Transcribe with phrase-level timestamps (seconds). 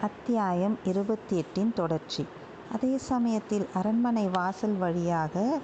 [0.00, 2.26] அத்தியாயம் இருபத்தி எட்டின் தொடர்ச்சி.
[2.72, 5.60] அதே சமயத்தில் அரண்மனை வாசல் வழியாக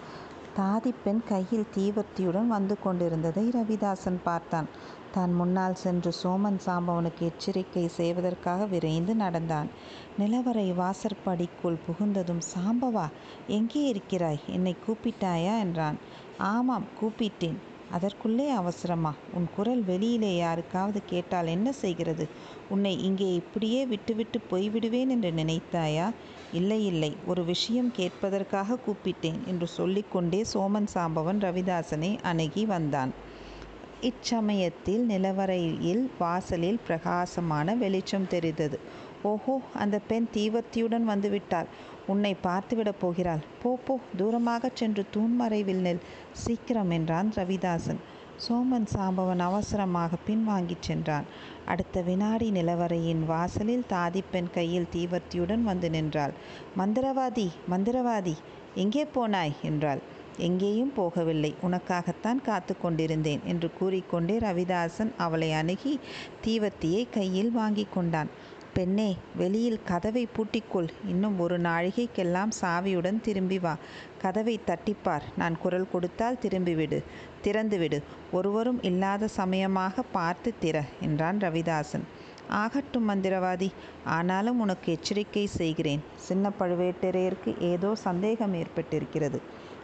[0.57, 4.69] தாதிப்பெண் கையில் தீவர்த்தியுடன் வந்து கொண்டிருந்ததை ரவிதாசன் பார்த்தான்.
[5.13, 9.69] தான் முன்னால் சென்று சோமன் சாம்பவனுக்கு எச்சரிக்கை செய்வதற்காக விரைந்து நடந்தான்.
[10.19, 13.07] நிலவரை வாசற்படிக்குள் புகுந்ததும் சாம்பவா
[13.47, 14.41] எங்கே இருக்கிறாய்?
[14.47, 15.59] என்னை கூப்பிட்டாயா?
[15.59, 15.97] என்றான்.
[16.39, 17.61] ஆமாம் கூப்பிட்டேன்.
[17.95, 22.25] அதற்குள்ளே அவசரமா உன் குரல் வெளியிலே யாருக்காவது கேட்டால் என்ன செய்கிறது?
[22.69, 26.07] உன்னை இங்கே இப்படியே விட்டுவிட்டு போய்விடுவேன் என்று நினைத்தாயா?
[26.53, 33.13] இல்லை இல்லை ஒரு விஷயம் கேட்பதற்காக கூப்பிட்டேன் என்று சொல்லிக்கொண்டே சோமன் சாம்பவன் ரவிதாசனை அணுகி வந்தான்.
[34.01, 38.79] இச்சமயத்தில் நிலவரையில் வாசலில் பிரகாசமான வெளிச்சம் தெரிந்தது.
[39.23, 41.69] ஓஹோ அந்த பெண் தீவர்த்தியுடன் வந்துவிட்டாள்.
[42.07, 43.43] உன்னை பார்த்துவிடப் போகிறாள்.
[43.63, 46.03] போ போ தூரமாகச் சென்று தூண்மறைவில் நெல்.
[46.33, 48.01] சீக்கிரம் என்றான் ரவிதாசன்.
[48.45, 51.27] சோமன் சாம்பவன் அவசரமாக பின்வாங்கிச் சென்றான்.
[51.67, 56.35] அடுத்த வினாடி நிலவரையின் வாசலில் தாதிப்பெண் கையில் தீவர்த்தியுடன் வந்து நின்றாள்.
[56.79, 58.35] மந்திரவாதி மந்திரவாதி
[58.75, 59.55] எங்கே போனாய்?
[59.63, 60.03] என்றாள்.
[60.39, 61.55] எங்கேயும் போகவில்லை.
[61.63, 65.93] உனக்காகத்தான் காத்து கொண்டிருந்தேன் என்று கூறிக்கொண்டே ரவிதாசன் அவளை அணுகி
[66.45, 68.31] தீவர்த்தியை கையில் வாங்கி கொண்டான்.
[68.75, 70.89] பெண்ணே வெளியில் கதவை பூட்டிக்கொள்.
[71.07, 73.75] இன்னும் ஒரு நாழிகைக்கெல்லாம் சாவியுடன் திரும்பி வா.
[74.23, 75.25] கதவை தட்டிப்பார்.
[75.37, 76.99] நான் குரல் கொடுத்தால் திரும்பிவிடு.
[77.45, 77.99] திறந்துவிடு.
[78.33, 82.07] ஒருவரும் இல்லாத சமயமாக பார்த்து திற என்றான் ரவிதாசன்.
[82.63, 83.69] ஆகட்டும் மந்திரவாதி.
[84.05, 86.03] ஆனாலும் உனக்கு எச்சரிக்கை செய்கிறேன்.
[86.29, 89.41] சின்ன பழுவேட்டரையருக்கு ஏதோ சந்தேகம் ஏற்பட்டிருக்கிறது.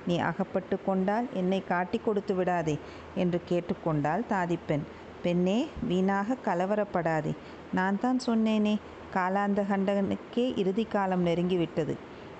[0.07, 2.79] நீ அகப்பட்டு கொண்டால் என்னை காட்டி கொடுத்து விடாதே
[3.15, 4.85] என்று கேட்டுக்கொண்டாள் தாதிப்பெண்.
[5.23, 7.33] பெண்ணே வீணாக கலவரப்படாதே.
[7.73, 8.75] நான் தான் சொன்னேனே
[9.15, 11.95] காலாந்த கண்டனுக்கே இறுதி காலம் நெருங்கிவிட்டது.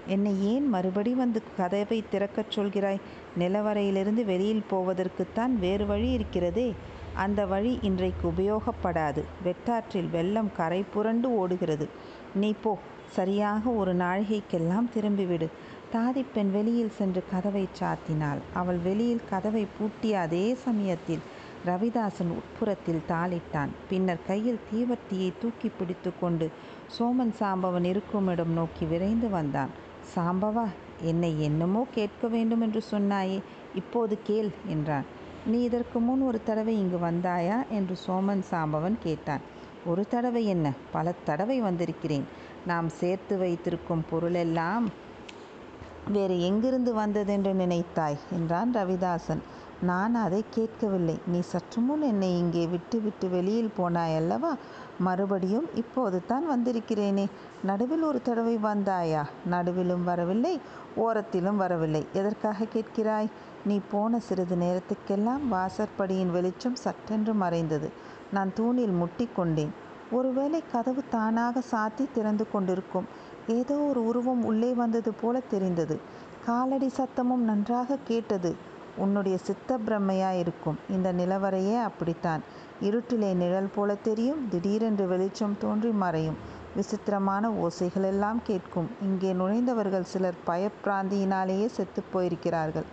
[0.07, 3.01] என்னை ஏன் மறுபடி வந்து கதவை திறக்கச் சொல்கிறாய்?
[3.39, 6.75] நிலவரையிலிருந்து வெளியில் போவதற்குத்தான் வேறு வழி இருக்கிறதே.
[7.15, 9.23] அந்த வழி இன்றைக்கு உபயோகப்படாது.
[9.45, 11.89] வெட்டாற்றில் வெள்ளம் கரை புரண்டு ஓடுகிறது.
[12.35, 12.79] நீ போ
[13.13, 15.49] சரியாக ஒரு நாழிகைக்கெல்லாம் திரும்பிவிடு.
[15.93, 18.41] தாதிப்பெண் வெளியில் சென்று கதவை சாத்தினாள்.
[18.55, 21.23] அவள் வெளியில் கதவை பூட்டிய அதே சமயத்தில்
[21.67, 23.69] ரவிதாசன் உட்புறத்தில் தாளிட்டான்.
[23.91, 26.47] பின்னர் கையில் தீவர்த்தியை தூக்கி பிடித்து கொண்டு
[26.99, 29.73] சோமன் சாம்பவன் இருக்குமிடம் நோக்கி விரைந்து வந்தான்.
[30.15, 30.67] சாம்பவா
[31.03, 33.39] என்னை என்னமோ கேட்க வேண்டும் என்று சொன்னாயே
[33.75, 35.05] இப்போது கேள் என்றான்.
[35.47, 37.69] நீ இதற்கு முன் ஒரு தடவை இங்கு வந்தாயா?
[37.69, 39.45] என்று சோமன் சாம்பவன் கேட்டான்.
[39.85, 40.73] ஒரு தடவை என்ன?
[40.93, 42.27] பல தடவை வந்திருக்கிறேன்.
[42.67, 44.87] நாம் சேர்த்து வைத்திருக்கும் பொருளெல்லாம்
[46.09, 48.19] வேறு எங்கிருந்து வந்ததென்று நினைத்தாய்?
[48.33, 49.43] என்றான் ரவிதாசன்
[49.83, 51.19] நான் அதை கேட்கவில்லை.
[51.27, 54.57] நீ சற்று முன் என்னை இங்கே விட்டு விட்டு வெளியில் போனாய் அல்லவா?
[54.99, 57.27] மறுபடியும் இப்போது தான் வந்திருக்கிறேனே.
[57.63, 59.25] நடுவில் ஒரு தடவை வந்தாயா?
[59.51, 60.61] நடுவிலும் வரவில்லை
[60.97, 62.07] ஓரத்திலும் வரவில்லை.
[62.13, 63.31] எதற்காக கேட்கிறாய்?
[63.65, 67.91] நீ போன சிறிது நேரத்துக்கெல்லாம் வாசற்படியின் வெளிச்சம் சற்றென்று மறைந்தது.
[68.33, 69.73] நான் தூணில் முட்டி கொண்டேன்.
[70.11, 73.05] ஒருவேளை கதவு தானாக சாத்தி திறந்து கொண்டிருக்கும்.
[73.49, 76.01] ஏதோ ஒரு உருவம் உள்ளே வந்தது போல தெரிந்தது.
[76.47, 78.69] காலடி சத்தமும் நன்றாக கேட்டது.
[79.01, 80.79] உன்னுடைய சித்த பிரம்மையா இருக்கும்.
[80.91, 82.43] இந்த நிலவரையே அப்படித்தான்.
[82.83, 84.49] இருட்டிலே நிழல் போல தெரியும்.
[84.49, 86.39] திடீரென்று வெளிச்சம் தோன்றி மறையும்.
[86.77, 88.89] விசித்திரமான ஓசைகளெல்லாம் கேட்கும்.
[89.03, 92.89] இங்கே நுழைந்தவர்கள் சிலர் பயப்பிராந்தியினாலேயே செத்து போயிருக்கிறார்கள்.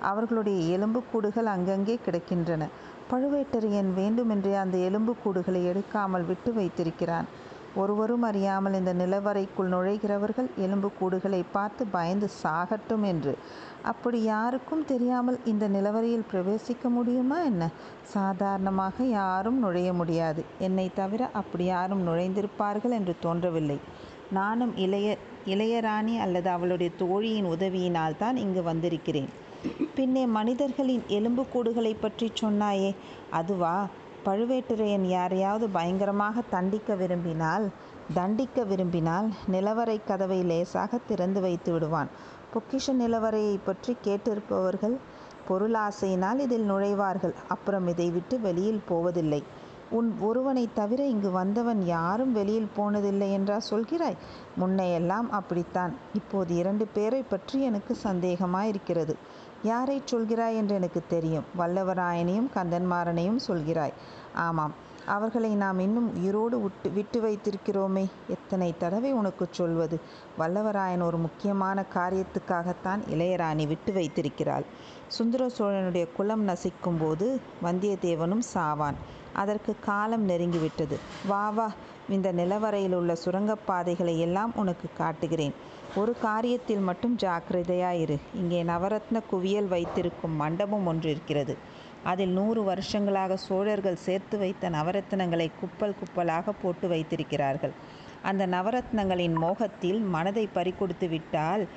[0.00, 2.64] அவர்களுடைய எலும்புக்கூடுகள் அங்கங்கே கிடக்கின்றன.
[3.10, 7.28] பழுவேட்டரையன் வேண்டுமென்றே அந்த எலும்புக்கூடுகளை எடுக்காமல் விட்டு வைத்திருக்கிறான்.
[7.74, 13.38] ஒருவரும் அறியாமல் இந்த நிலவரைக்குள் நுழைகிறவர்கள் எலும்புக்கூடுகளை பார்த்து பயந்து சாகட்டும் என்று.
[13.82, 17.68] அப்படி யாருக்கும் தெரியாமல் இந்த நிலவரையில் பிரவேசிக்க முடியுமா என்ன?
[18.02, 20.44] சாதாரணமாக யாரும் நுழைய முடியாது.
[20.58, 23.80] என்னை தவிர அப்படி யாரும் நுழைந்திருப்பார்கள் என்று தோன்றவில்லை.
[24.30, 29.28] நானும் இளைய இளையராணி அல்லது அவளுடைய தோழியின் உதவியினால் தான் இங்கு வந்திருக்கிறேன்.
[29.94, 32.94] பின்னே மனிதர்களின் எலும்புக்கூடுகளை பற்றி சொன்னாயே
[33.30, 33.86] அதுவா?
[34.28, 37.66] பழுவேட்டரையன் யாரையாவது பயங்கரமாக தண்டிக்க விரும்பினால்
[38.14, 42.10] தண்டிக்க விரும்பினால் நிலவரை கதவை லேசாக திறந்து வைத்து விடுவான்.
[42.52, 44.96] பொக்கிஷ நிலவரையை பற்றி கேட்டிருப்பவர்கள்
[45.48, 47.34] பொருளாசையினால் இதில் நுழைவார்கள்.
[47.48, 49.40] அப்புறம் இதை விட்டு வெளியில் போவதில்லை.
[49.90, 54.18] உன் ஒருவனை தவிர இங்கு வந்தவன் யாரும் வெளியில் போனதில்லை என்றா சொல்கிறாய்?
[54.60, 55.92] முன்னையெல்லாம் அப்படித்தான்.
[56.14, 59.14] இப்போது இரண்டு பேரை பற்றி எனக்கு சந்தேகமாயிருக்கிறது.
[59.62, 61.44] யாரை சொல்கிறாய் என்று எனக்கு தெரியும்.
[61.58, 63.92] வல்லவராயனையும் கந்தன்மாறனையும் சொல்கிறாய்.
[64.34, 68.06] ஆமாம் அவர்களை நாம் இன்னும் உயிரோடு விட்டு விட்டு வைத்திருக்கிறோமே.
[68.28, 70.00] எத்தனை தடவை உனக்கு சொல்வது?
[70.38, 74.64] வல்லவராயன் ஒரு முக்கியமான காரியத்துக்காகத்தான் இளையராணி விட்டு வைத்திருக்கிறாள்.
[75.08, 78.94] சுந்தர சோழனுடைய குலம் நசிக்கும் போது வந்தியத்தேவனும் சாவான்.
[79.32, 80.96] அதற்கு காலம் நெருங்கிவிட்டது.
[81.26, 81.70] வா வா
[82.08, 85.54] இந்த நிலவரையில் உள்ள சுரங்கப்பாதைகளை எல்லாம் உனக்கு காட்டுகிறேன்.
[85.94, 88.16] ஒரு காரியத்தில் மட்டும் ஜாக்கிரதையாயிரு.
[88.34, 91.56] இங்கே நவரத்ன குவியல் வைத்திருக்கும் மண்டபம் ஒன்று இருக்கிறது.
[92.04, 97.72] அதில் நூறு வருஷங்களாக சோழர்கள் சேர்த்து வைத்த நவரத்னங்களை குப்பல் குப்பலாக போட்டு வைத்திருக்கிறார்கள்.
[98.22, 101.68] அந்த நவரத்னங்களின் மோகத்தில் மனதை பறிகொடுத்து விட்டால்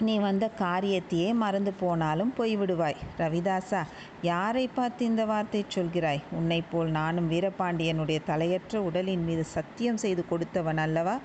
[0.00, 2.96] நீ வந்த காரியத்தையே மறந்து போனாலும் போய்விடுவாய்.
[3.18, 3.82] ரவிதாசா
[4.22, 6.22] யாரை பார்த்து இந்த வார்த்தை சொல்கிறாய்?
[6.32, 11.18] உன்னைப் போல் நானும் வீரபாண்டியனுடைய தலையற்ற உடலின் மீது சத்தியம் செய்து கொடுத்தவன் அல்லவா?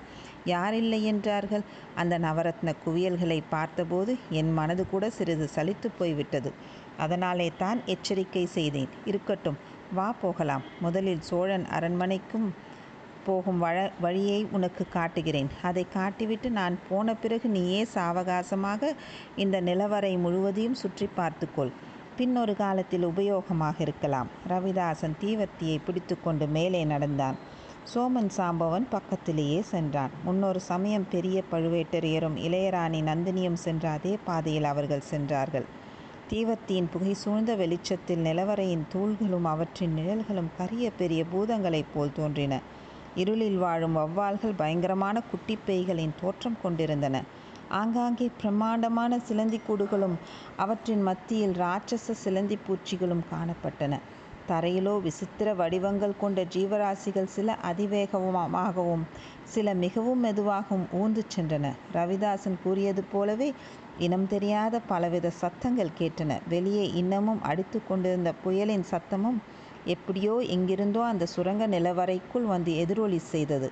[0.44, 1.64] யாரில்லை என்றார்கள்
[1.94, 6.52] அந்த நவரத்ன குவியல்களை பார்த்தபோது என் மனது கூட சிறிது சலித்து போய்விட்டது.
[6.96, 8.90] அதனாலே தான் எச்சரிக்கை செய்தேன்.
[9.04, 9.58] இருக்கட்டும்
[9.92, 10.64] வா போகலாம்.
[10.80, 12.46] முதலில் சோழன் அரண்மனைக்கும்
[13.26, 15.50] போகும் வழ வழியை உனக்கு காட்டுகிறேன்.
[15.62, 18.92] அதை காட்டிவிட்டு நான் போன பிறகு நீயே சாவகாசமாக
[19.36, 21.72] இந்த நிலவரை முழுவதையும் சுற்றி பார்த்துக்கொள்.
[22.16, 24.28] பின்னொரு காலத்தில் உபயோகமாக இருக்கலாம்.
[24.48, 27.38] ரவிதாசன் தீவர்த்தியை பிடித்துக்கொண்டு மேலே நடந்தான்.
[27.92, 30.10] சோமன் சாம்பவன் பக்கத்திலேயே சென்றான்.
[30.24, 35.64] முன்னொரு சமயம் பெரிய பழுவேட்டரையரும் இளையராணி நந்தினியும் சென்ற அதே பாதையில் அவர்கள் சென்றார்கள்.
[36.30, 42.60] தீவத்தியின் புகை சூழ்ந்த வெளிச்சத்தில் நிலவரையின் தூள்களும் அவற்றின் நிழல்களும் கரிய பெரிய பூதங்களைப் போல் தோன்றின.
[43.14, 47.22] இருளில் வாழும் வௌவால்கள் பயங்கரமான குட்டிப் பேய்களின் தோற்றம் கொண்டிருந்தன.
[47.68, 50.16] ஆங்காங்கே பிரம்மாண்டமான சிலந்தி கூடுகளும்
[50.56, 53.98] அவற்றின் மத்தியில் ராட்சச சிலந்தி பூச்சிகளும் காணப்பட்டன.
[54.48, 59.04] தரையிலோ விசித்திர வடிவங்கள் கொண்ட ஜீவராசிகள் சில அதிவேகமாகவும்
[59.44, 61.66] சில மிகவும் மெதுவாகவும் ஊந்து சென்றன.
[61.92, 63.48] ரவிதாசன் கூறியது போலவே
[63.98, 66.38] இனம் தெரியாத பலவித சத்தங்கள் கேட்டன.
[66.48, 69.38] வெளியே இன்னமும் அடித்து கொண்டிருந்த புயலின் சத்தமும்
[69.86, 73.68] எப்படியோ எங்கிருந்தோ அந்த சுரங்க நிலவரைக்குள் வந்து எதிரொலி செய்தது.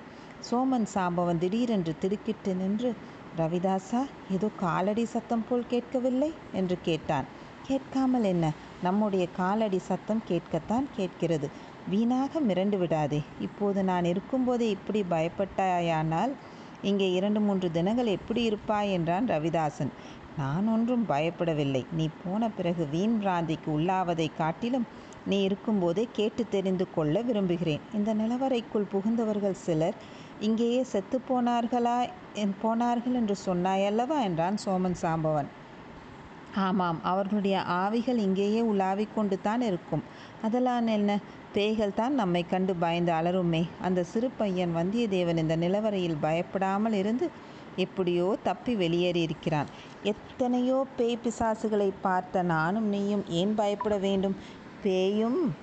[0.49, 2.89] சோமன் சாம்பவன் திடீரென்று திடுக்கிட்டு நின்று
[3.37, 6.29] ரவிதாசா ஏதோ காலடி சத்தம் போல் கேட்கவில்லை?
[6.53, 7.27] என்று கேட்டான்.
[7.67, 8.45] கேட்காமல் என்ன?
[8.85, 11.47] நம்முடைய காலடி சத்தம் கேட்கத்தான் கேட்கிறது.
[11.89, 13.19] வீணாக மிரண்டு விடாதே.
[13.41, 16.33] இப்போது நான் இருக்கும்போதே இப்படி பயப்பட்டாயானால்
[16.81, 19.91] இங்கே இரண்டு மூன்று தினங்கள் எப்படி இருப்பாய் என்றான் ரவிதாசன்.
[20.37, 21.83] நான் ஒன்றும் பயப்படவில்லை.
[21.97, 24.87] நீ போன பிறகு வீண் பிராந்திக்கு உள்ளாவதை காட்டிலும்
[25.25, 27.83] நீ இருக்கும்போதே கேட்டு தெரிந்து கொள்ள விரும்புகிறேன்.
[27.93, 29.97] இந்த நிலவரைக்குள் புகுந்தவர்கள் சிலர்
[30.39, 31.97] இங்கேயே செத்து போனார்களா?
[32.61, 34.17] போனார்கள் என்று சொன்னாயல்லவா?
[34.27, 35.49] என்றான் சோமன் சாம்பவன்.
[36.55, 40.03] ஆமாம் அவர்களுடைய ஆவிகள் இங்கேயே உலாவிக் கொண்டு தான் இருக்கும்.
[40.41, 41.19] அதெல்லாம் என்ன?
[41.53, 47.29] பேய்கள் தான் நம்மை கண்டு பயந்து அலருமே அந்த சிறு பையன் வந்தியத்தேவன் இந்த நிலவரையில் பயப்படாமல் இருந்து
[47.75, 49.65] எப்படியோ தப்பி வெளியேறியிருக்கிறான்.
[50.03, 54.35] எத்தனையோ பேய் பிசாசுகளை பார்த்த நானும் நீயும் ஏன் பயப்பட வேண்டும்?
[54.83, 55.53] பேயும்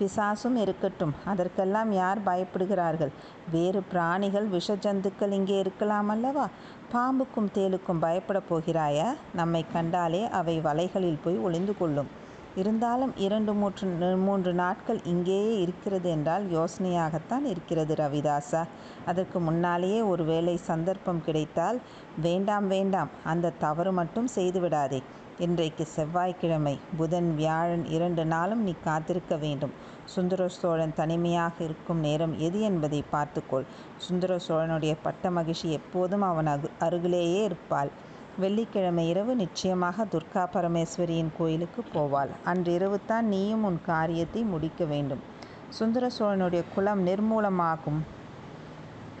[0.00, 1.14] பிசாசும் இருக்கட்டும்.
[1.24, 3.12] அதற்கெல்லாம் யார் பயப்படுகிறார்கள்?
[3.50, 6.48] வேறு பிராணிகள் விஷ ஜந்துக்கள் இங்கே இருக்கலாம் அல்லவா?
[6.92, 9.08] பாம்புக்கும் தேலுக்கும் பயப்படப் போகிறாயா?
[9.34, 12.10] நம்மை கண்டாலே அவை வலைகளில் போய் ஒளிந்து கொள்ளும்.
[12.56, 18.62] இருந்தாலும் இரண்டு மூன்று மூன்று நாட்கள் இங்கேயே இருக்கிறது என்றால் யோசனையாகத்தான் இருக்கிறது ரவிதாசா.
[19.06, 21.80] அதற்கு முன்னாலேயே ஒருவேளை சந்தர்ப்பம் கிடைத்தால்
[22.20, 25.02] வேண்டாம் வேண்டாம் அந்த தவறு மட்டும் செய்துவிடாதே.
[25.38, 26.78] இன்றைக்கு செவ்வாய்க்கிழமை.
[26.96, 29.72] புதன் வியாழன் இரண்டு நாளும் நீ காத்திருக்க வேண்டும்.
[30.14, 33.66] சுந்தர சோழன் தனிமையாக இருக்கும் நேரம் எது என்பதை பார்த்துக்கொள்.
[33.98, 37.90] சுந்தர சோழனுடைய பட்ட மகிழ்ச்சி எப்போதும் அவன் அகு அருகிலேயே இருப்பாள்.
[38.38, 42.30] வெள்ளிக்கிழமை இரவு நிச்சயமாக துர்கா பரமேஸ்வரியின் கோயிலுக்கு போவாள்.
[42.44, 45.22] அன்று தான் நீயும் உன் காரியத்தை முடிக்க வேண்டும்.
[45.70, 48.00] சுந்தர சோழனுடைய குலம் நிர்மூலமாகும்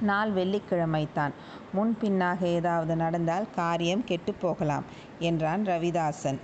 [0.00, 1.34] நாள் வெள்ளிக்கிழமை தான்.
[1.72, 4.86] முன் பின்னாக ஏதாவது நடந்தால் காரியம் கெட்டுப்போகலாம்
[5.20, 6.40] என்றான் ரவிதாசன்.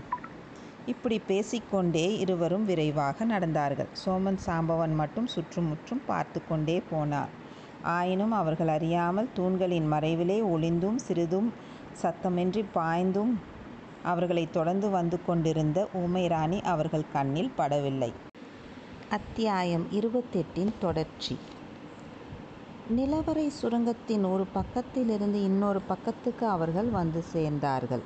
[0.86, 3.88] இப்படி பேசிக்கொண்டே இருவரும் விரைவாக நடந்தார்கள்.
[4.04, 7.32] சோமன் சாம்பவன் மட்டும் சுற்றுமுற்றும் பார்த்து கொண்டே போனார்.
[7.82, 11.52] ஆயினும் அவர்கள் அறியாமல் தூண்களின் மறைவிலே ஒளிந்தும் சிறிதும்
[12.02, 13.34] சத்தமின்றி பாய்ந்தும்
[14.02, 18.12] அவர்களை தொடர்ந்து வந்து கொண்டிருந்த ஊமைராணி அவர்கள் கண்ணில் படவில்லை.
[19.08, 21.37] அத்தியாயம் இருபத்தெட்டின் தொடர்ச்சி.
[22.96, 28.04] நிலவரை சுரங்கத்தின் ஒரு பக்கத்திலிருந்து இன்னொரு பக்கத்துக்கு அவர்கள் வந்து சேர்ந்தார்கள்.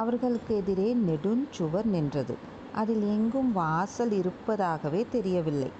[0.00, 2.34] அவர்களுக்கு எதிரே நெடுஞ்சுவர் நின்றது.
[2.74, 5.70] அதில் எங்கும் வாசல் இருப்பதாகவே தெரியவில்லை.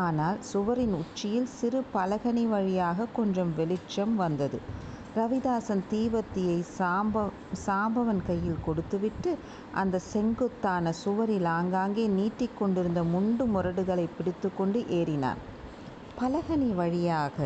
[0.00, 4.58] ஆனால் சுவரின் உச்சியில் சிறு பலகனி வழியாக கொஞ்சம் வெளிச்சம் வந்தது.
[5.16, 7.22] ரவிதாசன் தீவத்தியை சாம்ப
[7.64, 9.30] சாம்பவன் கையில் கொடுத்துவிட்டு
[9.74, 15.40] அந்த செங்குத்தான சுவரில் ஆங்காங்கே நீட்டிக்கொண்டிருந்த முண்டு முரடுகளை பிடித்துக்கொண்டு ஏறினான்.
[16.20, 17.38] பலகனி வழியாக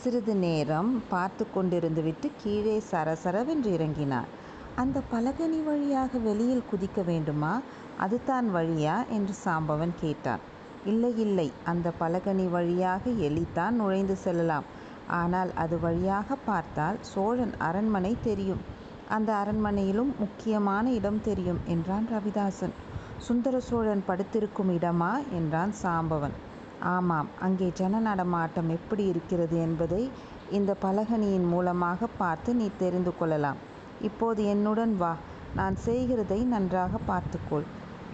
[0.00, 4.28] சிறிது நேரம் பார்த்து கொண்டிருந்துவிட்டு கீழே சரசரவென்று இறங்கினார்
[4.76, 7.60] அந்த பலகனி வழியாக வெளியில் குதிக்க வேண்டுமா?
[7.98, 9.08] அதுதான் வழியா?
[9.08, 10.40] என்று சாம்பவன் கேட்டான்.
[10.84, 11.52] இல்லை இல்லை.
[11.64, 14.64] அந்த பலகனி வழியாக எலிதான் நுழைந்து செல்லலாம்.
[15.06, 18.60] ஆனால் அது வழியாக பார்த்தால் சோழன் அரண்மனை தெரியும்.
[19.08, 22.74] அந்த அரண்மனையிலும் முக்கியமான இடம் தெரியும் என்றான் ரவிதாசன்.
[23.16, 25.12] சுந்தர சோழன் படுத்திருக்கும் இடமா?
[25.32, 26.32] என்றான் சாம்பவன்.
[26.80, 27.28] ஆமாம்.
[27.40, 30.10] அங்கே ஜன நடமாட்டம் எப்படி இருக்கிறது என்பதை
[30.50, 33.67] இந்த பலகனியின் மூலமாக பார்த்து நீ தெரிந்து கொள்ளலாம்.
[34.02, 35.16] இப்போது என்னுடன் வா.
[35.54, 37.64] நான் செய்கிறதை நன்றாக பார்த்துக்கொள்.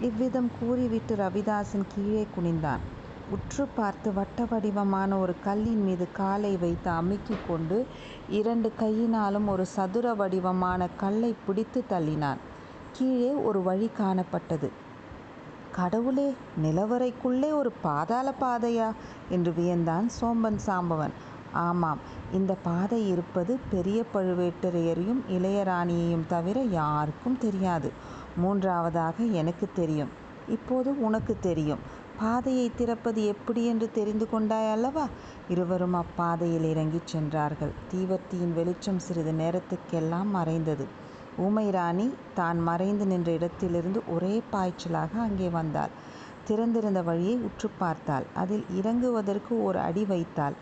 [0.01, 2.83] இவ்விதம் கூறிவிட்டு ரவிதாசன் கீழே குனிந்தான்.
[3.29, 7.85] உற்று பார்த்து வட்ட வடிவமான ஒரு கல்லின் மீது காலை வைத்து அமுக்கிக் கொண்டு
[8.29, 12.41] இரண்டு கையினாலும் ஒரு சதுர வடிவமான கல்லை பிடித்து தள்ளினான்.
[12.91, 14.69] கீழே ஒரு வழி காணப்பட்டது.
[15.71, 18.91] கடவுளே நிலவறைக்குள்ளே ஒரு பாதாள பாதையா?
[19.29, 21.13] என்று வியந்தான் சோம்பன் சாம்பவன்.
[21.63, 21.99] ஆமாம்.
[22.33, 27.89] இந்த பாதை இருப்பது பெரிய பழுவேட்டரையரையும் இளையராணியையும் தவிர யாருக்கும் தெரியாது.
[28.37, 30.11] மூன்றாவதாக எனக்கு தெரியும்.
[30.47, 31.83] இப்போது உனக்கு தெரியும்.
[32.19, 35.05] பாதையை திறப்பது எப்படி என்று தெரிந்து கொண்டாய் அல்லவா?
[35.49, 37.73] இருவரும் அப்பாதையில் இறங்கிச் சென்றார்கள்.
[37.91, 40.85] தீவர்த்தியின் வெளிச்சம் சிறிது நேரத்துக்கெல்லாம் மறைந்தது.
[41.37, 45.93] ஊமை ராணி தான் மறைந்து நின்ற இடத்திலிருந்து ஒரே பாய்ச்சலாக அங்கே வந்தாள்.
[46.45, 48.25] திறந்திருந்த வழியை உற்று பார்த்தாள்.
[48.33, 50.55] அதில் இறங்குவதற்கு ஒரு அடி வைத்தாள்.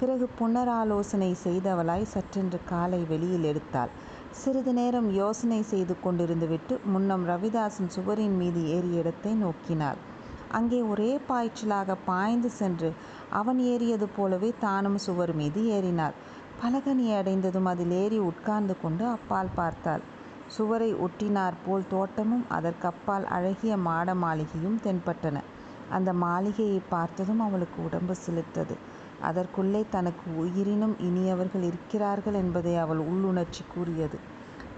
[0.00, 3.90] பிறகு புனராலோசனை செய்தவளாய் சற்றென்று காலை வெளியில் எடுத்தாள்.
[4.40, 9.98] சிறிது நேரம் யோசனை செய்து கொண்டிருந்துவிட்டு முன்னம் ரவிதாசன் சுவரின் மீது ஏறிய இடத்தை நோக்கினாள்.
[10.52, 12.90] அங்கே ஒரே பாய்ச்சலாக பாய்ந்து சென்று
[13.40, 16.16] அவன் ஏறியது போலவே தானும் சுவர் மீது ஏறினாள்.
[16.62, 20.02] பலகனியை அடைந்ததும் அதில் ஏறி உட்கார்ந்து கொண்டு அப்பால் பார்த்தாள்.
[20.56, 25.36] சுவரை ஒட்டினார் போல் தோட்டமும் அதற்கப்பால் அழகிய மாட மாளிகையும் தென்பட்டன.
[25.90, 28.74] அந்த மாளிகையை பார்த்ததும் அவளுக்கு உடம்பு சிலிர்த்தது.
[29.22, 34.18] அதற்குள்ளே தனக்கு உயிரினும் இனியவர்கள் இருக்கிறார்கள் என்பதை அவள் உள்ளுணர்ச்சி கூறியது.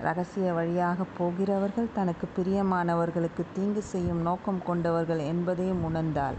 [0.02, 6.38] ரகசிய வழியாக போகிறவர்கள் தனக்கு பிரியமானவர்களுக்கு தீங்கு செய்யும் நோக்கம் கொண்டவர்கள் என்பதையும் உணர்ந்தாள்.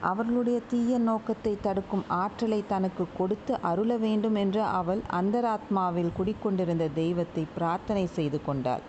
[0.00, 8.04] அவர்களுடைய தீய நோக்கத்தை தடுக்கும் ஆற்றலை தனக்கு கொடுத்து அருள வேண்டும் என்று அவள் அந்தராத்மாவில் குடிக்கொண்டிருந்த தெய்வத்தை பிரார்த்தனை
[8.06, 8.84] செய்து கொண்டாள்.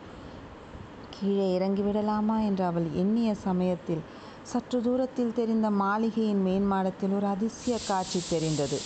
[1.15, 4.03] கீழே இறங்கிவிடலாமா என்று அவள் எண்ணிய சமயத்தில்
[4.43, 8.77] சற்று தூரத்தில் தெரிந்த மாளிகையின் மேன்மாடத்தில் ஒரு அதிசய காட்சி தெரிந்தது.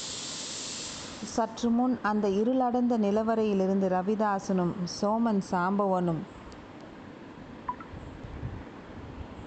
[1.24, 6.22] சற்று முன் அந்த இருளடர்ந்த நிலவரையிலிருந்து ரவிதாசனும் சோமன் சாம்பவனும்.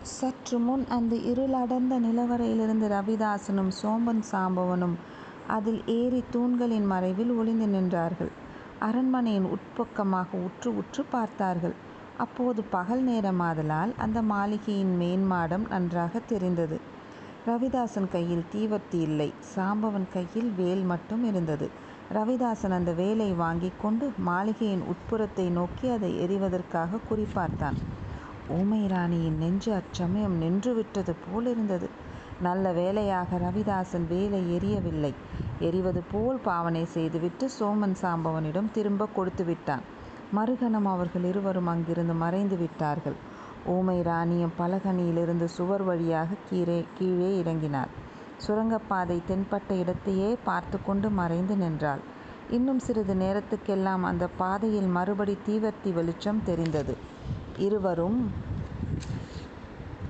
[0.03, 4.95] சற்று முன் அந்த இருளடர்ந்த நிலவரையிலிருந்து ரவிதாசனும் சோம்பன் சாம்பவனும்
[5.47, 8.33] அதில் ஏறி தூண்களின் மறைவில் ஒளிந்து நின்றார்கள்.
[8.79, 11.75] அரண்மனையின் உட்பக்கமாக உற்று உற்று பார்த்தார்கள்.
[12.19, 16.77] அப்போது பகல் நேரமாதலால் அந்த மாளிகையின் மேன்மாடம் நன்றாக தெரிந்தது.
[17.47, 19.29] ரவிதாசன் கையில் தீவர்த்தி இல்லை.
[19.55, 21.67] சாம்பவன் கையில் வேல் மட்டும் இருந்தது.
[22.13, 27.79] ரவிதாசன் அந்த வேலை வாங்கி கொண்டு மாளிகையின் உட்புறத்தை நோக்கி அதை எறிவதற்காக குறிப்பார்த்தான்.
[28.49, 31.89] ஊமை ராணியின் நெஞ்சு அச்சமயம் நின்றுவிட்டது போல் இருந்தது
[32.41, 35.13] நல்ல வேலையாக ரவிதாசன் வேலை எரியவில்லை.
[35.61, 39.85] எரிவது போல் பாவனை செய்துவிட்டு சோமன் சாம்பவனிடம் திரும்ப கொடுத்து விட்டான்
[40.37, 43.17] மறுகணம் அவர்கள் இருவரும் அங்கிருந்து மறைந்து விட்டார்கள்.
[43.67, 47.93] ஊமை ராணியும் பலகனியிலிருந்து சுவர் வழியாக கீழே கீழே இறங்கினார்.
[48.37, 52.03] சுரங்கப்பாதை தென்பட்ட இடத்தையே பார்த்து கொண்டு மறைந்து நின்றாள்.
[52.51, 56.97] இன்னும் சிறிது நேரத்துக்கெல்லாம் அந்த பாதையில் மறுபடி தீவர்த்தி வெளிச்சம் தெரிந்தது.
[57.57, 58.21] இருவரும்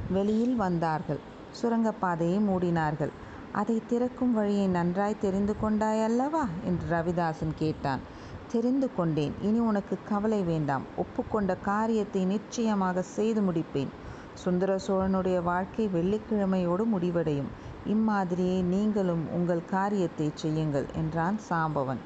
[0.08, 1.20] வெளியில் வந்தார்கள்.
[1.62, 3.12] சுரங்கப்பாதையை மூடினார்கள்.
[3.52, 8.02] அதை திறக்கும் வழியை நன்றாய் தெரிந்து கொண்டாய் அல்லவா என்று ரவிதாசன் கேட்டான்.
[8.52, 9.34] தெரிந்து கொண்டேன்.
[9.42, 10.84] இனி உனக்கு கவலை வேண்டாம்.
[10.96, 13.90] ஒப்புக்கொண்ட காரியத்தை நிச்சயமாக செய்து முடிப்பேன்.
[14.34, 17.50] சுந்தர சோழனுடைய வாழ்க்கை வெள்ளிக்கிழமையோடு முடிவடையும்.
[17.86, 22.00] இம்மாதிரியே நீங்களும் உங்கள் காரியத்தை செய்யுங்கள் என்றான் சாம்பவன்.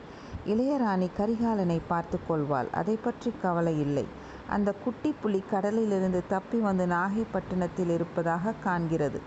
[0.47, 2.69] இளையராணி கரிகாலனை பார்த்து கொள்வாள்.
[2.73, 4.07] அதை பற்றி கவலை இல்லை.
[4.49, 9.21] அந்த குட்டி புலி கடலிலிருந்து தப்பி வந்து நாகைப்பட்டினத்தில் இருப்பதாக காண்கிறது.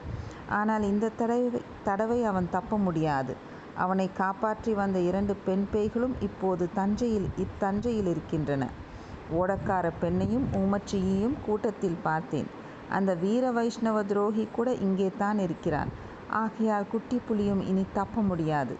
[0.50, 3.36] ஆனால் இந்த தடவை தடவை அவன் தப்ப முடியாது.
[3.77, 8.70] அவனை காப்பாற்றி வந்த இரண்டு பெண் பேய்களும் இப்போது தஞ்சையில் இத்தஞ்சையில் இருக்கின்றன.
[9.34, 12.46] ஓடக்கார பெண்ணையும் ஊமச்சியையும் கூட்டத்தில் பார்த்தேன்.
[12.89, 15.88] அந்த வீர வைஷ்ணவ துரோகி கூட இங்கே தான் இருக்கிறான்.
[16.29, 18.75] ஆகையால் குட்டி புலியும் இனி தப்ப முடியாது.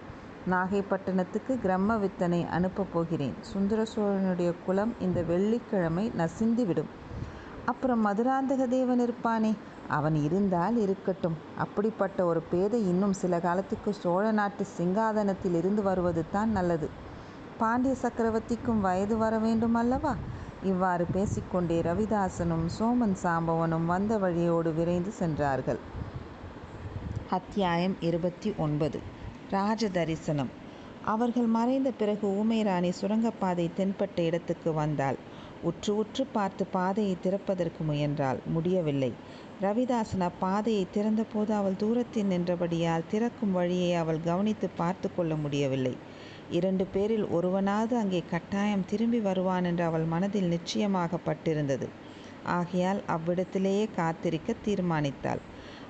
[0.49, 3.33] நாகைப்பட்டினத்துக்கு கிரம்ம வித்தனை அனுப்பப் போகிறேன்.
[3.41, 6.91] சுந்தர சோழனுடைய குலம் இந்த வெள்ளிக்கிழமை நசிந்துவிடும்.
[7.65, 9.55] அப்புறம் மதுராந்தக தேவன் இருப்பானே?
[9.89, 11.37] அவன் இருந்தால் இருக்கட்டும்.
[11.57, 16.87] அப்படிப்பட்ட ஒரு பேதை இன்னும் சில காலத்துக்கு சோழ நாட்டு சிங்காதனத்தில் இருந்து வருவது தான் நல்லது.
[17.57, 20.13] பாண்டிய சக்கரவர்த்திக்கும் வயது வர வேண்டும் அல்லவா
[20.63, 25.79] இவ்வாறு பேசிக்கொண்டே ரவிதாசனும் சோமன் சாம்பவனும் வந்த வழியோடு விரைந்து சென்றார்கள்.
[27.29, 28.99] அத்தியாயம் இருபத்தி ஒன்பது.
[29.49, 30.51] ராஜ தரிசனம்
[31.05, 35.17] அவர்கள் மறைந்த பிறகு ஊமைராணி சுரங்கப்பாதை தென்பட்ட இடத்துக்கு வந்தாள்.
[35.63, 39.11] உற்று உற்று பார்த்து பாதையை திறப்பதற்கு முயன்றால் முடியவில்லை.
[39.63, 45.93] ரவிதாசன் அப்பாதையை திறந்தபோது அவள் தூரத்தில் நின்றபடியால் திறக்கும் வழியை அவள் கவனித்து பார்த்து கொள்ள முடியவில்லை.
[46.50, 51.88] இரண்டு பேரில் ஒருவனாவது அங்கே கட்டாயம் திரும்பி வருவான் என்று அவள் மனதில் நிச்சயமாகப்பட்டிருந்தது.
[52.50, 55.41] ஆகையால் அவ்விடத்திலேயே காத்திருக்க தீர்மானித்தாள்.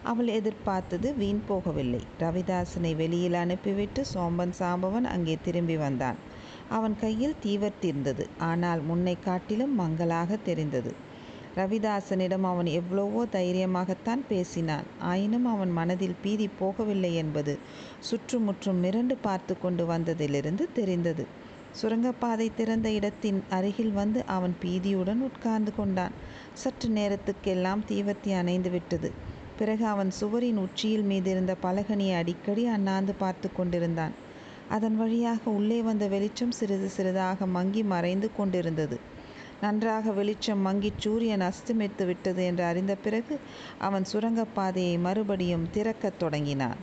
[0.04, 2.04] அவள் எதிர்பார்த்தது வீண் போகவில்லை.
[2.20, 6.20] ரவிதாசனை வெளியில் அனுப்பிவிட்டு சோம்பன் சாம்பவன் அங்கே திரும்பி வந்தான்.
[6.70, 8.24] அவன் கையில் தீவர்த்திருந்தது.
[8.44, 10.94] ஆனால் முன்னை காட்டிலும் மங்கலாக தெரிந்தது.
[11.56, 14.88] ரவிதாசனிடம் அவன் எவ்வளவோ தைரியமாகத்தான் பேசினான்.
[15.02, 17.54] ஆயினும் அவன் மனதில் பீதி போகவில்லை என்பது
[18.00, 21.26] சுற்றுமுற்றும் மிரண்டு பார்த்து கொண்டு வந்ததிலிருந்து தெரிந்தது.
[21.72, 26.14] சுரங்கப்பாதை திறந்த இடத்தின் அருகில் வந்து அவன் பீதியுடன் உட்கார்ந்து கொண்டான்.
[26.54, 29.10] சற்று நேரத்துக்கெல்லாம் தீவர்த்தி அணைந்து விட்டது.
[29.58, 34.16] பிறகு அவன் சுவரின் உச்சியில் மீதிருந்த பலகனியை அடிக்கடி அண்ணாந்து பார்த்து கொண்டிருந்தான்.
[34.70, 38.98] அதன் வழியாக உள்ளே வந்த வெளிச்சம் சிறிது சிறிதாக மங்கி மறைந்து கொண்டிருந்தது.
[39.62, 43.40] நன்றாக வெளிச்சம் மங்கி சூரியன் அஸ்தமித்து விட்டது என்று அறிந்த பிறகு
[43.78, 46.80] அவன் சுரங்கப்பாதையை மறுபடியும் திறக்கத் தொடங்கினான்.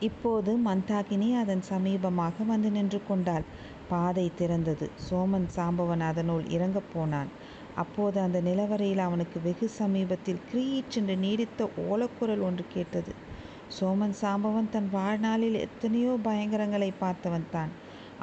[0.00, 3.44] இப்போது மந்தாகினி அதன் சமீபமாக வந்து நின்று கொண்டாள்.
[3.88, 4.90] பாதை திறந்தது.
[5.10, 7.30] சோமன் சாம்பவன் அதனுள் இறங்கப் போனான்.
[7.74, 13.12] அப்போது அந்த நிலவரையில் அவனுக்கு வெகு சமீபத்தில் கிரீச்சென்று நீடித்த ஓலக்குரல் ஒன்று கேட்டது.
[13.80, 17.72] சோமன் சாம்பவன் தன் வாழ்நாளில் எத்தனையோ பயங்கரங்களை பார்த்தவன் தான்.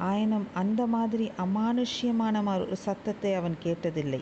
[0.02, 4.22] ஆயினும் அந்த மாதிரி அமானுஷ்யமான ஒரு சத்தத்தை அவன் கேட்டதில்லை.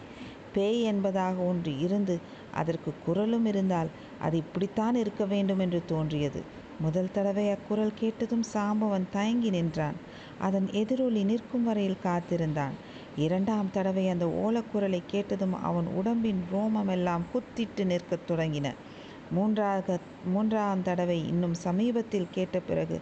[0.53, 2.15] பேய் என்பதாக ஒன்று இருந்து
[2.53, 6.41] அதற்கு குரலும் இருந்தால் அது இப்படித்தான் இருக்க வேண்டும் என்று தோன்றியது.
[6.79, 9.97] முதல் தடவை அக்குரல் கேட்டதும் சாம்பவன் தயங்கி நின்றான்.
[10.39, 12.75] அதன் எதிரொலி நிற்கும் வரையில் காத்திருந்தான்.
[13.17, 18.67] இரண்டாம் தடவை அந்த ஓலக்குரலை கேட்டதும் அவன் உடம்பின் ரோமமெல்லாம் குத்திட்டு நிற்கத் தொடங்கின.
[19.31, 22.97] மூன்றாக மூன்றாம் தடவை இன்னும் சமீபத்தில் கேட்ட பிறகு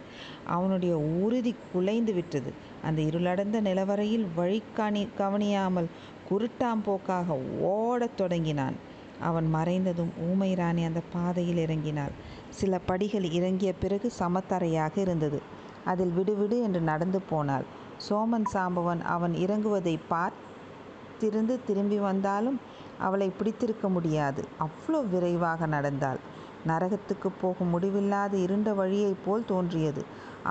[0.46, 2.50] அவனுடைய உறுதி குலைந்து விட்டது.
[2.82, 5.88] அந்த இருளடந்த நிலவரையில் வழி கணி கவனியாமல்
[6.30, 8.74] குருட்டாம்போக்காக ஓடத் தொடங்கினான்.
[9.20, 12.14] அவன் மறைந்ததும் ஊமை ராணி அந்த பாதையில் இறங்கினாள்.
[12.48, 15.42] சில படிகள் இறங்கிய பிறகு சமத்தரையாக இருந்தது.
[15.84, 17.64] அதில் விடுவிடு என்று நடந்து போனாள்.
[18.08, 22.60] சோமன் சாம்பவன் அவன் இறங்குவதை பார்த்திருந்து திரும்பி வந்தாலும்
[22.98, 24.44] அவளை பிடித்திருக்க முடியாது.
[24.60, 26.18] அவ்வளோ விரைவாக நடந்தாள்.
[26.66, 30.04] நரகத்துக்கு போகும் முடிவில்லாத இருண்ட வழியைப் போல் தோன்றியது.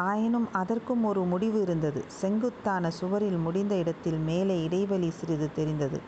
[0.06, 2.04] ஆயினும் அதற்கும் ஒரு முடிவு இருந்தது.
[2.08, 6.00] செங்குத்தான சுவரில் முடிந்த இடத்தில் மேலே இடைவெளி சிறிது தெரிந்தது.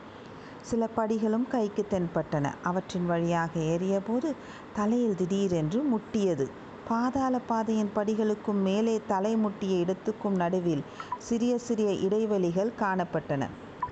[0.61, 2.53] சில படிகளும் கைக்கு தென்பட்டன.
[2.63, 4.35] அவற்றின் வழியாக ஏறியபோது
[4.73, 6.47] தலையில் திடீரென்று முட்டியது.
[6.87, 10.83] பாதாள பாதையின் படிகளுக்கும் மேலே தலை முட்டிய இடத்துக்கும் நடுவில்
[11.17, 13.43] சிறிய சிறிய இடைவெளிகள் காணப்பட்டன.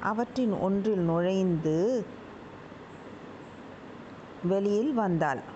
[0.01, 2.05] அவற்றின் ஒன்றில் நுழைந்து
[4.43, 5.41] வெளியில் வந்தாள்.